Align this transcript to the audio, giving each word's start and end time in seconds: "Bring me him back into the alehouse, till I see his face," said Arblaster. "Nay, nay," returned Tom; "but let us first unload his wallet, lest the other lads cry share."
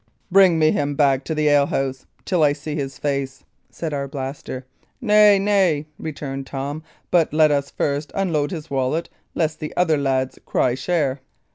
"Bring 0.31 0.57
me 0.57 0.71
him 0.71 0.95
back 0.95 1.19
into 1.19 1.35
the 1.35 1.47
alehouse, 1.47 2.07
till 2.25 2.41
I 2.41 2.53
see 2.53 2.73
his 2.73 2.97
face," 2.97 3.43
said 3.69 3.93
Arblaster. 3.93 4.63
"Nay, 4.99 5.37
nay," 5.37 5.85
returned 5.99 6.47
Tom; 6.47 6.81
"but 7.11 7.31
let 7.31 7.51
us 7.51 7.69
first 7.69 8.11
unload 8.15 8.49
his 8.49 8.71
wallet, 8.71 9.09
lest 9.35 9.59
the 9.59 9.77
other 9.77 9.97
lads 9.97 10.39
cry 10.43 10.73
share." 10.73 11.19